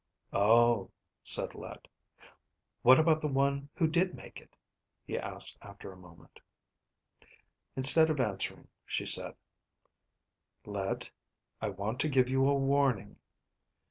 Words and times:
"Oh," 0.33 0.89
said 1.21 1.53
Let. 1.53 1.87
"What 2.81 2.97
about 2.97 3.21
the 3.21 3.27
one 3.27 3.69
who 3.75 3.87
did 3.87 4.15
make 4.15 4.41
it?" 4.41 4.55
he 5.05 5.15
asked 5.15 5.59
after 5.61 5.91
a 5.91 5.95
moment. 5.95 6.39
Instead 7.75 8.09
of 8.09 8.19
answering, 8.19 8.67
she 8.83 9.05
said, 9.05 9.35
"Let, 10.65 11.11
I 11.61 11.69
want 11.69 11.99
to 11.99 12.09
give 12.09 12.29
you 12.29 12.47
a 12.47 12.55
warning." 12.55 13.17